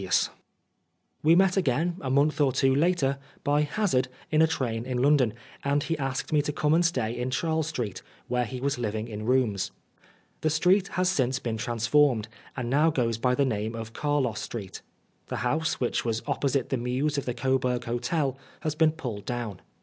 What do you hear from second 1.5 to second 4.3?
again, a month or two later, by hazard